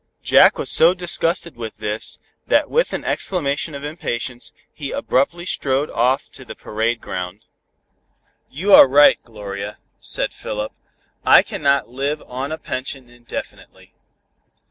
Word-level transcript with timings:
Jack 0.23 0.57
was 0.57 0.71
so 0.71 0.95
disgusted 0.95 1.55
with 1.55 1.77
this, 1.77 2.17
that 2.47 2.71
with 2.71 2.91
an 2.91 3.05
exclamation 3.05 3.75
of 3.75 3.83
impatience, 3.83 4.51
he 4.73 4.89
abruptly 4.91 5.45
strode 5.45 5.91
off 5.91 6.27
to 6.31 6.43
the 6.43 6.55
parade 6.55 6.99
ground. 6.99 7.45
"You 8.49 8.73
are 8.73 8.87
right, 8.87 9.21
Gloria," 9.21 9.77
said 9.99 10.33
Philip. 10.33 10.71
"I 11.23 11.43
cannot 11.43 11.89
live 11.89 12.23
on 12.25 12.51
a 12.51 12.57
pension 12.57 13.11
indefinitely. 13.11 13.93